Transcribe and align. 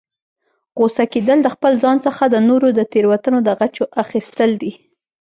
غوسه 0.77 1.03
کیدل، 1.13 1.39
د 1.43 1.47
خپل 1.55 1.71
ځان 1.83 1.97
څخه 2.05 2.23
د 2.27 2.35
نورو 2.49 2.67
د 2.77 2.79
تیروتنو 2.91 3.39
د 3.43 3.49
غچ 3.59 3.75
اخستل 4.03 4.51
دي 4.61 4.71